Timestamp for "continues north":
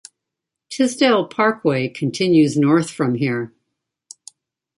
1.87-2.89